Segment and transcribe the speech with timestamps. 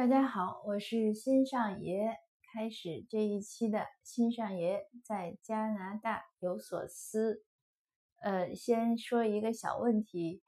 [0.00, 2.16] 大家好，我是新上爷。
[2.54, 7.44] 开始这一期的新上爷在加拿大有所思。
[8.22, 10.40] 呃，先说一个小问题。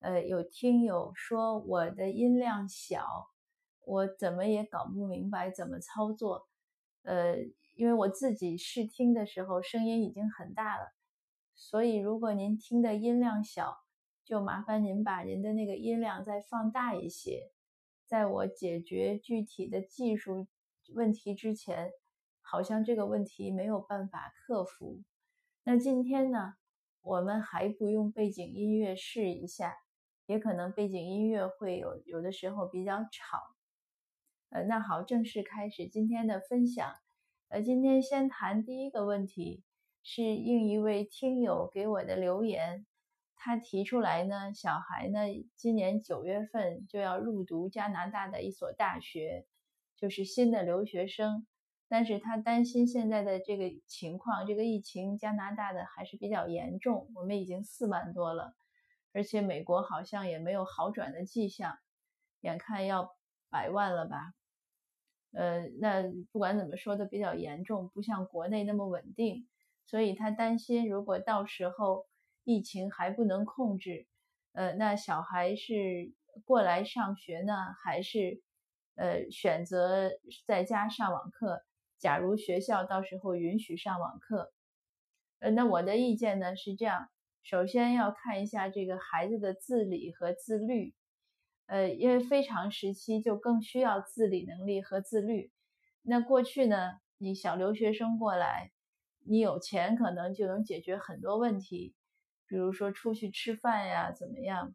[0.00, 3.06] 呃，有听友说我的音量小，
[3.84, 6.48] 我怎么也搞不明白怎么操作。
[7.04, 7.36] 呃，
[7.76, 10.96] 因为我自己试听的时候声音已经很大了，
[11.54, 13.76] 所以如果您听的音量小，
[14.24, 17.52] 就麻烦您把您的那个音量再放大一些。
[18.06, 20.46] 在我解决具体的技术
[20.94, 21.90] 问题之前，
[22.40, 25.02] 好像这个问题没有办法克服。
[25.64, 26.54] 那今天呢，
[27.02, 29.74] 我们还不用背景音乐试一下，
[30.26, 33.38] 也可能背景音乐会有有的时候比较吵。
[34.50, 36.94] 呃，那好，正式开始今天的分享。
[37.48, 39.64] 呃，今天先谈第一个问题，
[40.04, 42.86] 是应一位听友给我的留言。
[43.38, 45.20] 他提出来呢，小孩呢，
[45.54, 49.46] 今年九月份就要入读加拿大的一所大学，
[49.94, 51.46] 就是新的留学生。
[51.86, 57.08] 但是他担心现在的这个情况，这个疫情加拿大的还是比较严重。
[57.14, 58.56] 我们已经四万多了，
[59.12, 61.78] 而且美国好像也没有好转的迹象，
[62.40, 63.14] 眼看要
[63.48, 64.32] 百万了吧？
[65.32, 66.02] 呃，那
[66.32, 69.46] 不管怎么说都比较严重，不像国内那么稳定，
[69.84, 72.06] 所以他担心如果到时候。
[72.46, 74.06] 疫情还不能控制，
[74.52, 76.12] 呃，那小孩是
[76.44, 77.52] 过来上学呢，
[77.82, 78.40] 还是
[78.94, 80.12] 呃选择
[80.46, 81.64] 在家上网课？
[81.98, 84.52] 假如学校到时候允许上网课，
[85.40, 87.08] 呃，那我的意见呢是这样：
[87.42, 90.94] 首先要看一下这个孩子的自理和自律，
[91.66, 95.50] 呃，因为非常时期就更需要自理能力和自律。
[96.02, 98.70] 那过去呢，你小留学生过来，
[99.24, 101.96] 你有钱可能就能解决很多问题。
[102.48, 104.74] 比如说出去吃饭呀，怎么样，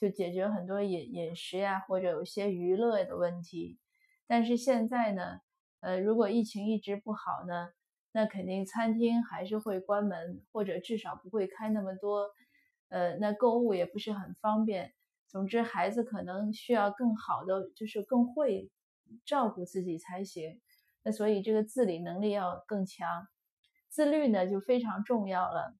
[0.00, 3.78] 就解决很多饮饮食呀，或者有些娱乐的问题。
[4.26, 5.40] 但是现在呢，
[5.80, 7.70] 呃，如果疫情一直不好呢，
[8.12, 12.30] 那肯定餐厅还是会关门，或者至少不会开那么多。
[12.88, 14.92] 呃，那购物也不是很方便。
[15.28, 18.70] 总之，孩子可能需要更好的，就是更会
[19.24, 20.60] 照顾自己才行。
[21.04, 23.28] 那所以这个自理能力要更强，
[23.88, 25.76] 自律呢就非常重要了。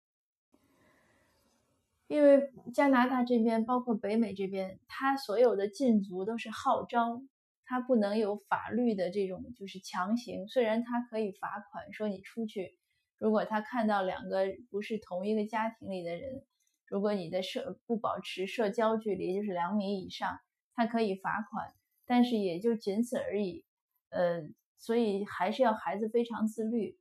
[2.10, 7.22] 因为加拿大这边，包括北美这边，他所有的禁足都是号召，
[7.64, 10.48] 他不能有法律的这种就是强行。
[10.48, 12.76] 虽然他可以罚款，说你出去，
[13.16, 16.44] 如果他看到两个不是同一个家庭里的人，
[16.84, 20.40] 如果你的社不保持社交距离，就是两米以上，
[20.74, 21.72] 他可以罚款，
[22.06, 23.64] 但是也就仅此而已。
[24.08, 24.42] 呃，
[24.78, 26.98] 所以还是要孩子非常自律。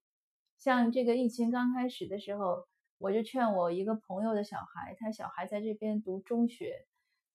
[0.60, 2.69] 像这个疫情刚开始的时候。
[3.00, 6.86] 我就劝我一个朋友的小孩，他小孩在这边读中学，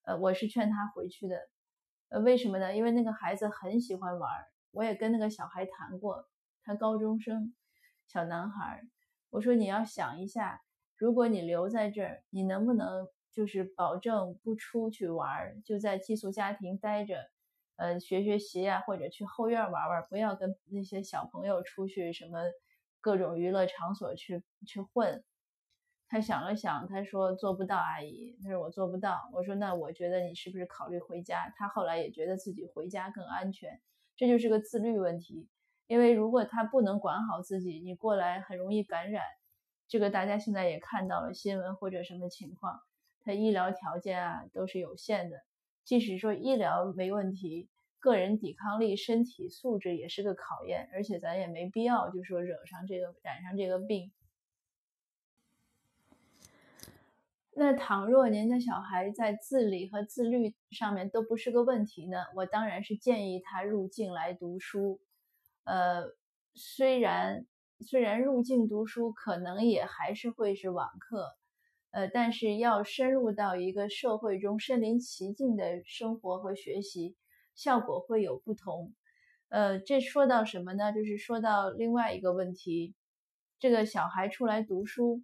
[0.02, 1.48] 呃，我是劝他回去的，
[2.10, 2.76] 呃，为什么呢？
[2.76, 4.30] 因为那个孩子很喜欢玩，
[4.72, 6.28] 我也跟那个小孩谈过，
[6.62, 7.54] 他高中生，
[8.06, 8.82] 小男孩，
[9.30, 10.60] 我说你要想一下，
[10.98, 17.30] 如果你留在这儿，你能不能就是保证不出去玩，就在寄宿家庭待着，
[17.76, 22.42] 呃，学学习啊，或者去后院玩玩，不要跟那些小朋友出去什么
[23.00, 25.24] 各种娱乐场所去去混。
[26.14, 28.38] 他想了想，他说做不到，阿姨。
[28.40, 29.28] 他说我做不到。
[29.32, 31.52] 我说那我觉得你是不是考虑回家？
[31.56, 33.80] 他后来也觉得自己回家更安全。
[34.14, 35.48] 这就是个自律问题，
[35.88, 39.24] 因为如果他不能管好自己，你过来很容易感染。
[39.88, 42.78] 这个大家现在也看到了新闻或者什么情况，
[43.24, 45.38] 他医疗条件啊都是有限的。
[45.82, 50.88] 即使说医疗没问题，个人抵抗力、身体素质也是个考验。
[50.92, 54.12] 而且咱也没必要就说惹上这个染上这个病。
[57.56, 62.24] 那倘若您的小孩在自理和自律上面都不是个问题呢？
[62.34, 65.00] 我当然是建议他入境来读书。
[65.62, 66.04] 呃，
[66.54, 67.46] 虽然
[67.80, 71.36] 虽然入境读书可能也还是会是网课，
[71.92, 77.14] 呃，但是要深入到一个社会中身临其境的生活和学习，
[77.54, 78.92] 效果会有不同。
[79.48, 80.92] 呃，这说到什么呢？
[80.92, 82.96] 就是说到另外一个问题，
[83.60, 85.22] 这个小孩出来读书。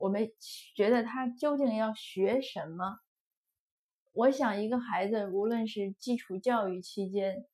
[0.00, 0.32] 我们
[0.74, 3.00] 觉得他究竟要学什么？
[4.12, 7.44] 我想，一个孩子无论是基础教育期间，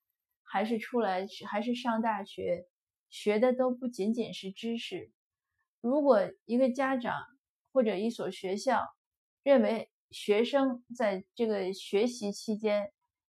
[0.44, 2.69] 还是出来，还是上大学，
[3.10, 5.10] 学的都不仅仅是知识。
[5.81, 7.20] 如果一个家长
[7.72, 8.94] 或者一所学校
[9.43, 12.93] 认为学生在这个学习期间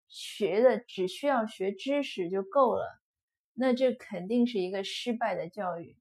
[0.06, 3.02] 学的只需要学知识就够了，
[3.54, 5.98] 那这肯定是一个失败的教育，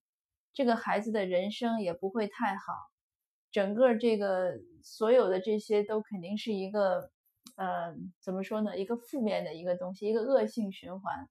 [0.53, 2.73] 这个孩子的人生也不会太好。
[3.51, 7.11] 整个这个所有的这些都肯定是一个
[7.55, 8.77] 呃，怎么说呢？
[8.77, 11.27] 一个负面的一个东西，一个恶性循环。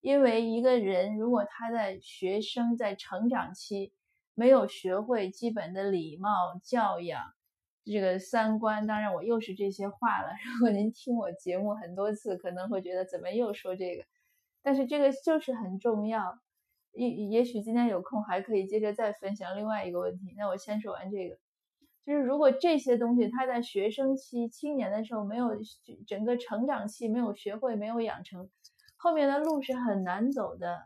[0.00, 3.94] 因为一个人如果他在学生在成长期
[4.34, 7.32] 没有学会基本的礼貌教养，
[7.84, 10.28] 这个三观，当然我又是这些话了。
[10.58, 14.04] 如果您听我节目很多次，可能会觉得怎么又说这个？
[14.62, 16.38] 但是这个就是很重要。
[16.94, 20.34] 也也许今天有空还可以接着再分享另外一个问题。
[20.36, 21.36] 那我先说完这个。
[22.06, 25.52] 就是如果这些东西他在学生期、青年的时候没有
[26.06, 28.50] 整个成长期没有学会、没有养成，
[28.96, 30.84] 后面的路是很难走的。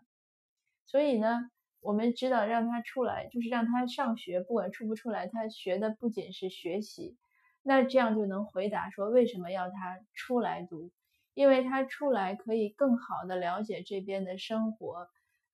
[0.86, 1.50] 所以呢，
[1.80, 7.16] 我们知道让他出来，就是让他上学，不管出不出来，他学的不仅是学习。
[7.62, 10.92] 那这样就能回答说为什么要他出来读？
[11.34, 15.08] 因为他出来可以更好的了解这边的生活，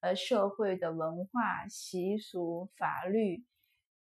[0.05, 3.43] 呃，社会的文化习俗、法律。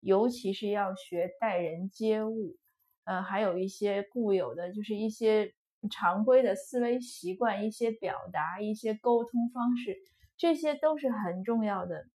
[0.01, 2.57] 尤其是要学待人接物，
[3.05, 5.55] 呃，还有一些固有的，就是一些
[5.93, 9.97] 常规的思维习惯、一些表达、一些沟通方式，
[10.37, 12.07] 这些都是很重要的。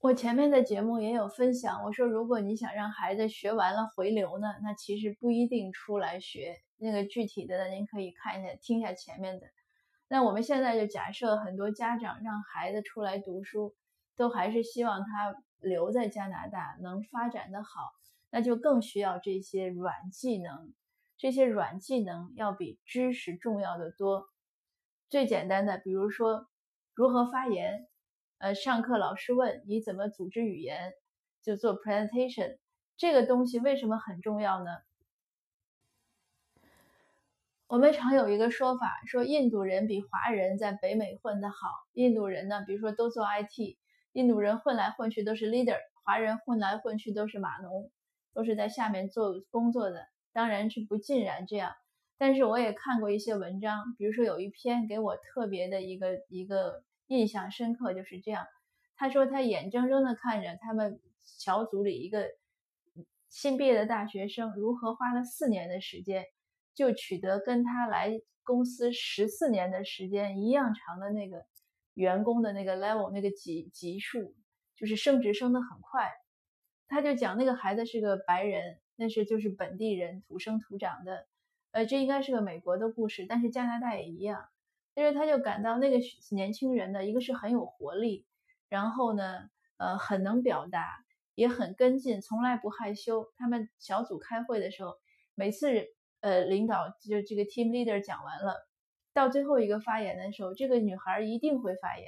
[0.00, 9.46] 我前面的节目也有分享，我说如果你想让孩子学完了回流呢，那其实不一定出来学，那个具体的呢您可以看一下、听一下前面的。
[10.08, 13.74] 那我们现在就假设很多家长让孩子出来读书。
[14.16, 17.90] 都还是希望他留在加拿大能发展的好，
[18.30, 20.72] 那就更需要这些软技能。
[21.16, 24.28] 这些软技能要比知识重要的多。
[25.10, 26.46] 最简单的，比如说
[26.94, 27.88] 如何发言，
[28.38, 30.92] 呃，上课老师问你怎么组织语言，
[31.42, 32.58] 就做 presentation，
[32.96, 34.70] 这个东西为什么很重要呢？
[37.74, 41.66] 我们常有一个说法，说印度人比华人在北美混得好。
[41.94, 43.78] 印度人呢，比如说都做 IT。
[44.12, 47.90] 印度人混来混去都是 leader，华人混来混去都是码农，
[48.32, 50.06] 都是在下面做工作的。
[50.32, 51.72] 当然是不尽然这样，
[52.16, 58.46] 但是我也看过一些文章，比如说有一篇给我特别的一个一个印象深刻，就是这样。
[58.94, 62.28] 他说他眼睁睁的看着他们小组里一个
[63.28, 66.24] 新毕业的大学生，如何花了四年的时间，
[66.74, 71.46] 就取得跟他来公司十四年的时间一样长的那个。
[71.94, 74.34] 员工的那个 level 那个级级数，
[74.74, 76.10] 就是升职升得很快。
[76.88, 81.28] 他就讲那个孩子是个白人，那是就是本地人土生土长的，
[81.70, 84.48] 呃，这应该是个美国的故事，但是加拿大也一样。
[84.96, 85.98] 因为他就感到那个
[86.32, 88.26] 年轻人呢，一个是很有活力，
[88.68, 91.04] 然后呢，呃，很能表达，
[91.36, 93.32] 也很跟进，从来不害羞。
[93.36, 94.96] 他们小组开会的时候，
[95.36, 95.72] 每次
[96.24, 98.66] 呃领导就这个 team leader 讲完了。
[99.12, 102.06] 到最后一个发言的时候，这个女孩一定会发言。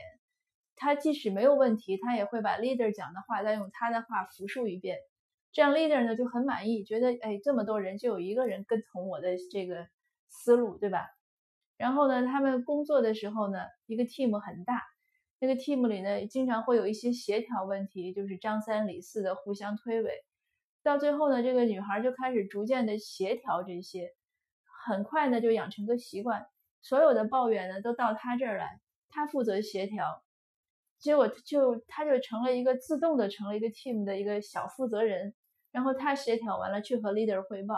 [0.75, 4.99] 她即使没有问题，她也会把 leader 讲的话再用她的话复述一遍。
[5.53, 9.87] 这样 leader 呢就很满意，觉得哎，这么多人就有一个人跟从我的这个
[10.29, 11.09] 思路，对吧？
[11.77, 14.83] 然后呢，他们工作的时候呢，一个 team 很大，
[15.39, 20.09] 那个 team 里呢经常会有一些协调问题，就是张三李四的互相推诿。
[20.87, 24.15] 到最后呢，这个女孩就开始逐渐的协调这些，
[24.87, 26.47] 很快呢就养成个习惯。
[26.81, 30.23] 所有的抱怨呢，都到他这儿来，他负责协调，
[31.01, 35.35] 结果就他就成了一个自动的成了一个 team 的一个小负责人，
[35.73, 37.75] 然后他协调完了去和 leader 汇报，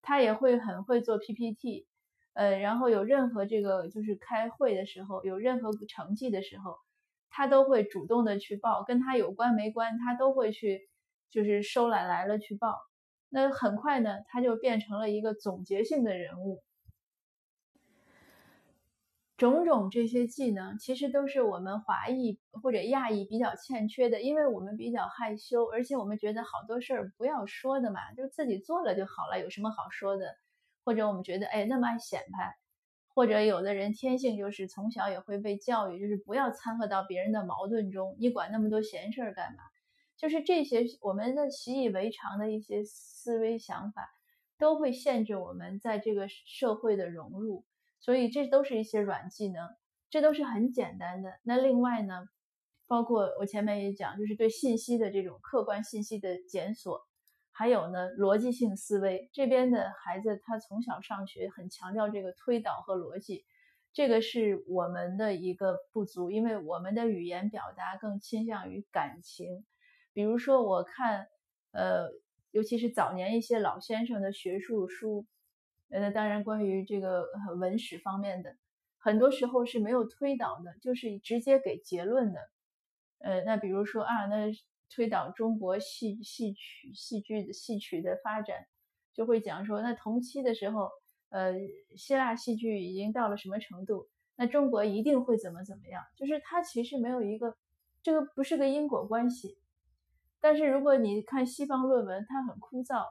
[0.00, 1.88] 他也会很会做 PPT，
[2.34, 6.76] 呃，然后有任何这个就是开会的时候有任何成绩的时候，
[7.28, 10.88] 他都会主动的去报，跟他有关没关他都会去，
[11.30, 12.78] 就是收揽来了去报，
[13.28, 16.62] 那很快呢，他就变成了一个总结性的人物。
[19.36, 30.36] 种种这些技能，其实都是我们华裔或者亚裔比较欠缺的，因为我们比较害羞，而且我们觉得好多事儿不要说的嘛，就自己做了就好了，有什么好说的？
[30.84, 32.54] 或者我们觉得，哎，那么爱显摆，
[33.14, 39.62] 或者有的人天性就是从小也会被教育，就是不要掺和到别人的矛盾中，你管那么多闲事儿干嘛？
[40.20, 44.06] 就是这些我们的习以为常的一些思维想法，
[44.58, 47.64] 都会限制我们在这个社会的融入。
[48.00, 49.66] 所以这都是一些软技能，
[50.10, 51.32] 这都是很简单的。
[51.42, 52.28] 那另外呢，
[52.86, 57.00] 包括我前面也讲，就是对信息的这种客观信息的检索，
[57.50, 59.30] 还有呢逻辑性思维。
[59.32, 63.46] 这边的孩子他从小上学很强调这个推导和逻辑，
[63.94, 69.64] 这个是我们的一个不足，因为我们的语言表达更倾向于感情。
[70.20, 71.28] 比如说我看，
[71.70, 72.10] 呃，
[72.50, 75.24] 尤其是早年一些老先生的学术书。
[75.88, 77.24] 那当然，关于这个
[77.58, 78.54] 文史方面的，
[78.98, 82.40] 很多时候是没有推导的，就是直接给结论的。
[83.20, 84.52] 呃，那比如说啊，那
[84.90, 88.66] 推导中国戏戏曲戏剧的戏曲的发展，
[89.14, 90.90] 就会讲说，那同期的时候，
[91.30, 91.54] 呃，
[91.96, 94.06] 希腊戏剧已经到了什么程度？
[94.36, 96.04] 那中国一定会怎么怎么样？
[96.14, 97.56] 就是它其实没有一个，
[98.02, 99.56] 这个不是个因果关系。
[100.40, 103.04] 但是如果你看西方论文，它很枯燥，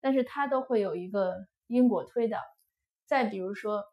[0.00, 2.38] 但是它都会有一个因果推导。
[3.06, 3.84] 再比如说，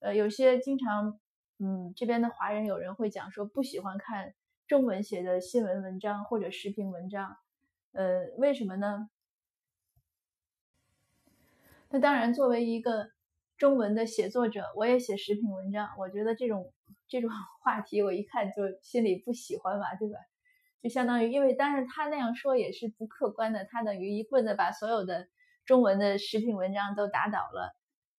[0.00, 1.20] 呃，有些经常，
[1.58, 4.34] 嗯，这边的华人有人会讲说不喜欢看
[4.66, 7.36] 中文写的新闻文章或者时评文章，
[7.92, 9.08] 呃，为什么呢？
[11.90, 13.10] 那当然，作为一个
[13.56, 16.72] 中文的写作者，我也写时评文章，我觉得这种
[17.06, 20.18] 这种话题，我一看就心里不喜欢嘛，对吧？
[20.84, 25.28] 就相当于，因为当然他那样说也是不客观的，他等于一棍子把所有的
[25.64, 27.74] 中文的食品文章都打倒了。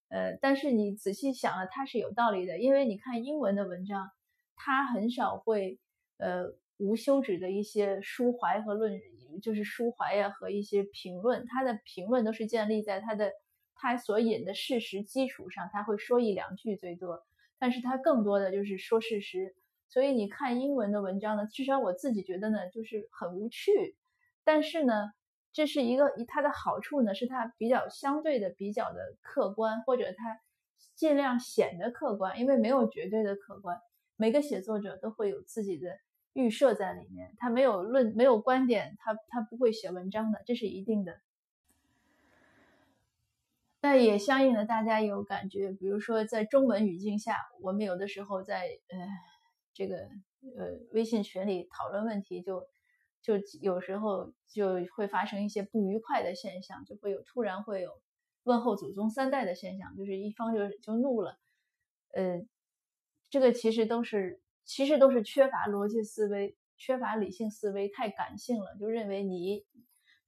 [0.10, 4.10] 呃，但是你仔细想了，他是有道理的，因为你看英文的文章，
[4.56, 5.78] 他很少会
[6.18, 9.00] 呃无休止的一些抒怀和论，
[9.44, 13.32] 就是抒怀呀和一些评论，他的评论都是建立在他的
[13.76, 17.24] 他所引的事实基础上，他会说一两句最多，
[17.60, 19.56] 但是他更多的就是说事实。
[19.88, 23.96] 所以你看英文的文章呢，至少我自己觉得呢，就是很无趣。
[24.44, 25.14] 但是呢，
[25.54, 30.42] 这是一个它的好处呢，是它比较相对的比较的客观，或者它
[30.96, 33.80] 尽量显得客观，因为没有绝对的客观。
[34.18, 35.98] 每个写作者都会有自己的
[36.34, 41.22] 预设在里面，他没有论没有观点，他他不会写文章的，这是一定的。
[43.82, 48.98] 那也相应的，大家有感觉，比如说在中文语境下，我们有的时候在呃。
[49.76, 49.98] 这个
[50.58, 52.66] 呃，微信群里讨论问题，就
[53.22, 58.02] 就有时候就会发生一些不愉快的现象，就会有突然会有
[58.44, 61.38] 问候祖宗三代的现象，就是一方就就怒了，
[62.14, 62.42] 呃，
[63.30, 69.66] 这个其实都是其实都是缺乏逻辑思维，缺乏理性思维，太感性了，就认为你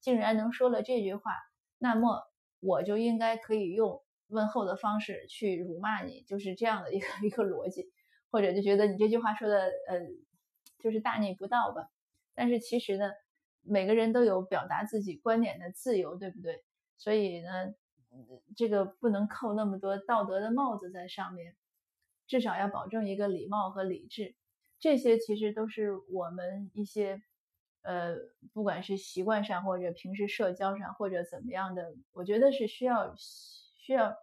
[0.02, 1.32] 竟然能说了这句话，
[1.78, 2.24] 那么
[2.60, 7.90] 我就应该可以用问候的方式去辱骂你，就是这样的一个一个逻辑。
[8.38, 10.00] 或者就觉得你这句话说的，呃，
[10.78, 11.90] 就是大逆不道吧。
[12.36, 13.10] 但是其实呢，
[13.64, 16.64] 每个人都有表达自己观点的自由，对不对？
[17.00, 17.74] 所以呢，
[18.56, 21.56] 这个不能扣那么多道德的帽子在上面，
[22.28, 24.36] 至少要保证一个礼貌和理智。
[24.78, 27.24] 这些其实都是我们一些，
[27.82, 28.18] 呃，
[28.54, 34.16] 不管是习惯上或者平时社交上或者怎么样的，我觉得是需要需要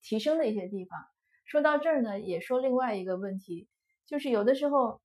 [0.00, 0.98] 提升的一些地方。
[1.44, 3.68] 说到这儿呢，也说另外一个问题，
[4.06, 5.00] 就是有的时候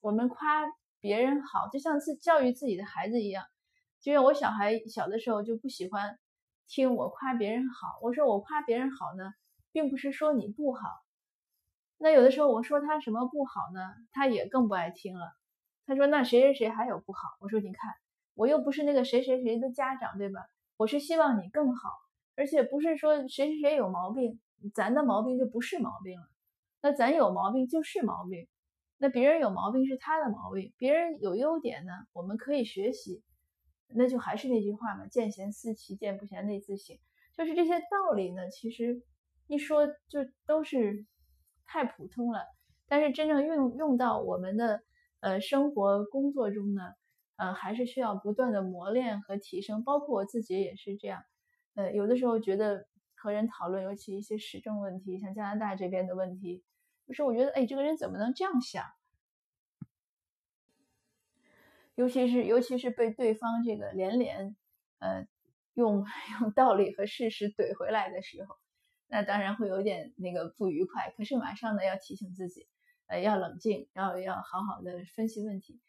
[0.00, 0.64] 我们夸
[1.00, 3.44] 别人好，就像自教育自己的孩子一样。
[4.00, 6.18] 就像我小孩小的时候就不喜欢
[6.66, 9.32] 听我夸别人好，我说我夸别人好呢，
[9.72, 10.80] 并不是说你不好。
[11.96, 13.80] 那有的时候我说他什么不好呢，
[14.12, 15.32] 他也更不爱听了。
[15.86, 17.20] 他说那谁谁谁还有不好？
[17.40, 17.94] 我说你看，
[18.34, 20.40] 我又不是那个谁谁谁的家长，对吧？
[20.76, 21.90] 我是希望你更好，
[22.36, 24.40] 而且不是说谁谁谁有毛病。
[24.72, 26.26] 咱的毛病就不是毛病了，
[26.80, 28.48] 那咱有毛病就是毛病，
[28.98, 33.22] 那别人有毛病是他的毛病，别人有优点呢，我们可以学习，
[33.88, 36.96] 那就还是那句话嘛，见贤思齐，见不贤内自省，
[37.36, 39.02] 就是这些道理呢，其实
[39.46, 41.04] 一说就都是
[41.66, 42.40] 太普通了，
[42.88, 44.82] 但是真正用用到我们的
[45.20, 46.82] 呃生活工作中呢，
[47.36, 51.22] 呃还是需要不断的磨练和提升，包括我自己也是这样，
[51.74, 52.86] 呃有的时候觉得。
[53.24, 56.62] 和人讨论，尤其一些时政问题，像加拿大这边的问题，
[57.08, 58.84] 就是我觉得，哎，这个人怎么能这样想？
[61.94, 64.54] 尤其是尤其是被对方这个连连，
[64.98, 65.26] 呃，
[65.72, 66.04] 用
[66.42, 68.56] 用道理和事实怼回来的时候，
[69.08, 71.10] 那当然会有点那个不愉快。
[71.16, 72.68] 可是马上呢，要提醒自己，
[73.06, 75.80] 呃，要冷静，然后要好好的分析问题。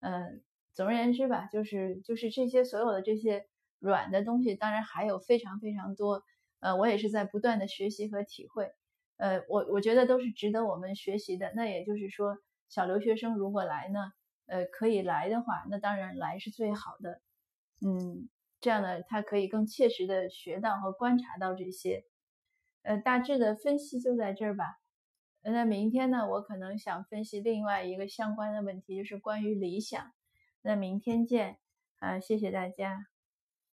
[0.00, 0.42] 嗯，
[0.74, 3.46] 总而言之吧，就是就是这些所有的这些
[3.78, 6.22] 软的东西，当然还有非常非常多。
[6.62, 8.72] 呃，我也是在不断的学习和体会，
[9.16, 11.52] 呃，我我觉得都是值得我们学习的。
[11.56, 12.38] 那也就是说，
[12.68, 14.12] 小留学生如果来呢，
[14.46, 17.20] 呃，可以来的话，那当然来是最好的。
[17.84, 18.28] 嗯，
[18.60, 22.04] 这样呢，他可以更切实的学到和观察到这些。
[22.82, 24.64] 呃，大致的分析就在这儿吧。
[25.42, 30.12] 那明天呢，我可能想分析另外一个相关的问题，就是关于理想。
[30.62, 31.58] 那明天见，
[31.98, 33.11] 啊，谢谢大家。